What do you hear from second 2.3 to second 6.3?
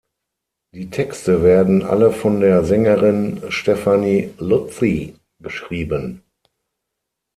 der Sängerin Stephanie Luzie geschrieben.